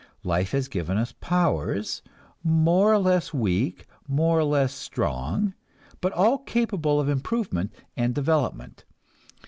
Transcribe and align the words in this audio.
Life 0.23 0.49
has 0.53 0.67
given 0.67 0.97
us 0.97 1.11
powers, 1.21 2.01
more 2.43 2.91
or 2.91 2.97
less 2.97 3.35
weak, 3.35 3.85
more 4.07 4.39
or 4.39 4.43
less 4.43 4.73
strong, 4.73 5.53
but 6.01 6.11
all 6.13 6.39
capable 6.39 6.99
of 6.99 7.07
improvement 7.07 7.71
and 7.95 8.15
development. 8.15 8.83